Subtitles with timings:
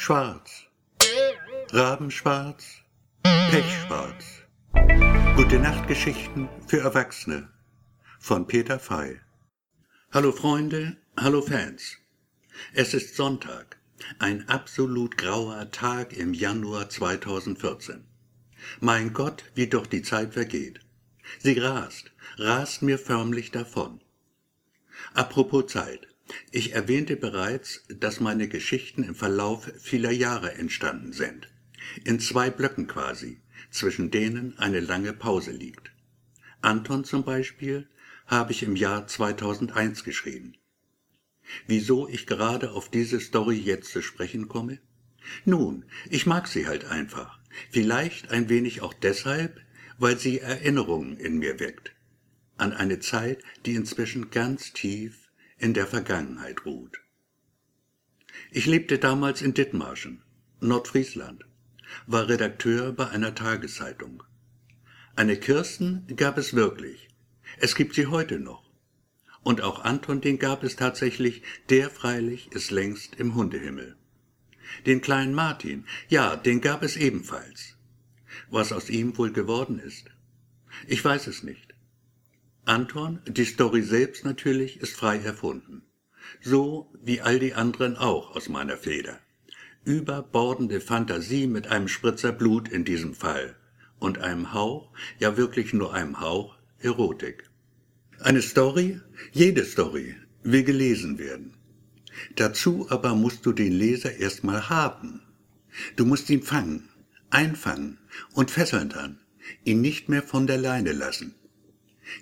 [0.00, 0.62] Schwarz.
[1.72, 2.82] Rabenschwarz.
[3.24, 4.24] Pechschwarz.
[5.34, 7.48] Gute Nachtgeschichten für Erwachsene
[8.20, 9.18] von Peter Fey.
[10.12, 11.96] Hallo Freunde, hallo Fans.
[12.74, 13.80] Es ist Sonntag,
[14.20, 18.06] ein absolut grauer Tag im Januar 2014.
[18.78, 20.78] Mein Gott, wie doch die Zeit vergeht.
[21.40, 24.00] Sie rast, rast mir förmlich davon.
[25.12, 26.06] Apropos Zeit.
[26.50, 31.48] Ich erwähnte bereits, dass meine Geschichten im Verlauf vieler Jahre entstanden sind.
[32.04, 33.40] In zwei Blöcken quasi,
[33.70, 35.90] zwischen denen eine lange Pause liegt.
[36.60, 37.88] Anton zum Beispiel
[38.26, 40.54] habe ich im Jahr 2001 geschrieben.
[41.66, 44.80] Wieso ich gerade auf diese Story jetzt zu sprechen komme?
[45.44, 47.38] Nun, ich mag sie halt einfach.
[47.70, 49.60] Vielleicht ein wenig auch deshalb,
[49.98, 51.92] weil sie Erinnerungen in mir weckt.
[52.56, 55.27] An eine Zeit, die inzwischen ganz tief
[55.58, 57.00] in der Vergangenheit ruht.
[58.50, 60.22] Ich lebte damals in Dithmarschen,
[60.60, 61.44] Nordfriesland,
[62.06, 64.22] war Redakteur bei einer Tageszeitung.
[65.16, 67.08] Eine Kirsten gab es wirklich.
[67.58, 68.70] Es gibt sie heute noch.
[69.42, 73.96] Und auch Anton, den gab es tatsächlich, der freilich ist längst im Hundehimmel.
[74.86, 77.76] Den kleinen Martin, ja, den gab es ebenfalls.
[78.50, 80.10] Was aus ihm wohl geworden ist?
[80.86, 81.74] Ich weiß es nicht.
[82.68, 85.84] Anton, die Story selbst natürlich, ist frei erfunden.
[86.42, 89.18] So wie all die anderen auch aus meiner Feder.
[89.86, 93.56] Überbordende Fantasie mit einem Spritzer Blut in diesem Fall.
[93.98, 97.48] Und einem Hauch, ja wirklich nur einem Hauch, Erotik.
[98.20, 99.00] Eine Story,
[99.32, 101.54] jede Story, will gelesen werden.
[102.36, 105.22] Dazu aber musst du den Leser erstmal haben.
[105.96, 106.90] Du musst ihn fangen,
[107.30, 107.96] einfangen
[108.34, 109.20] und fesseln dann,
[109.64, 111.34] ihn nicht mehr von der Leine lassen.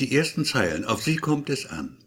[0.00, 1.98] Die ersten Zeilen, auf sie kommt es an.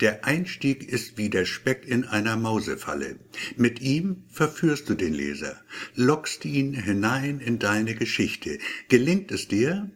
[0.00, 3.18] Der Einstieg ist wie der Speck in einer Mausefalle.
[3.56, 5.60] Mit ihm verführst du den Leser,
[5.96, 8.58] lockst ihn hinein in deine Geschichte.
[8.88, 9.90] Gelingt es dir?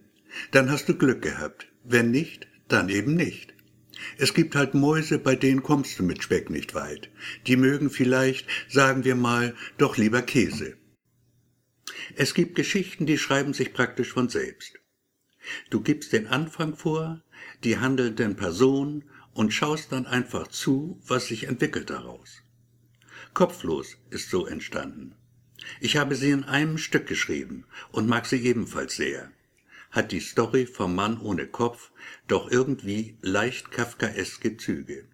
[0.50, 1.68] Dann hast du Glück gehabt.
[1.84, 3.54] Wenn nicht, dann eben nicht.
[4.18, 7.10] Es gibt halt Mäuse, bei denen kommst du mit Speck nicht weit.
[7.46, 10.76] Die mögen vielleicht, sagen wir mal, doch lieber Käse.
[12.16, 14.81] Es gibt Geschichten, die schreiben sich praktisch von selbst.
[15.70, 17.20] Du gibst den Anfang vor,
[17.64, 19.04] die handelnden Personen
[19.34, 22.42] und schaust dann einfach zu, was sich entwickelt daraus.
[23.34, 25.14] Kopflos ist so entstanden.
[25.80, 29.30] Ich habe sie in einem Stück geschrieben und mag sie ebenfalls sehr.
[29.90, 31.90] Hat die Story vom Mann ohne Kopf
[32.28, 35.04] doch irgendwie leicht kafkaeske Züge.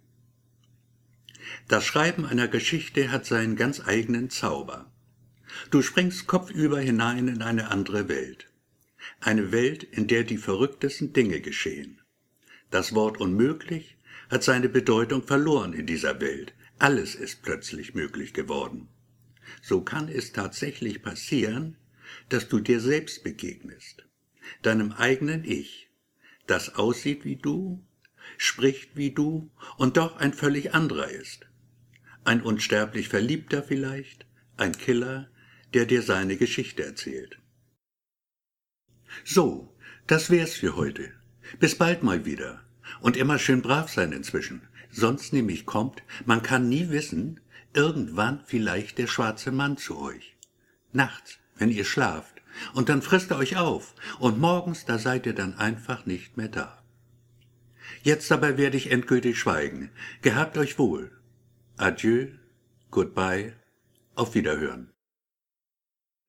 [1.69, 4.91] Das Schreiben einer Geschichte hat seinen ganz eigenen Zauber.
[5.71, 8.49] Du springst kopfüber hinein in eine andere Welt.
[9.21, 12.01] Eine Welt, in der die verrücktesten Dinge geschehen.
[12.71, 13.97] Das Wort unmöglich
[14.31, 16.55] hat seine Bedeutung verloren in dieser Welt.
[16.79, 18.89] Alles ist plötzlich möglich geworden.
[19.63, 21.77] So kann es tatsächlich passieren,
[22.29, 24.05] dass du dir selbst begegnest,
[24.63, 25.89] deinem eigenen Ich,
[26.47, 27.85] das aussieht wie du,
[28.37, 31.47] spricht wie du und doch ein völlig anderer ist.
[32.25, 34.27] Ein unsterblich Verliebter vielleicht,
[34.57, 35.31] ein Killer,
[35.75, 37.39] der dir seine Geschichte erzählt.
[39.25, 39.75] So,
[40.07, 41.11] das wär's für heute.
[41.61, 42.61] Bis bald mal wieder.
[43.01, 44.63] Und immer schön brav sein inzwischen.
[44.91, 47.41] Sonst nämlich kommt, man kann nie wissen,
[47.75, 50.37] irgendwann vielleicht der schwarze Mann zu euch.
[50.93, 52.43] Nachts, wenn ihr schlaft.
[52.75, 53.95] Und dann frisst er euch auf.
[54.19, 56.83] Und morgens, da seid ihr dann einfach nicht mehr da.
[58.03, 59.91] Jetzt aber werde ich endgültig schweigen.
[60.23, 61.13] Gehabt euch wohl.
[61.77, 62.29] Adieu,
[62.91, 63.53] goodbye,
[64.15, 64.91] auf Wiederhören.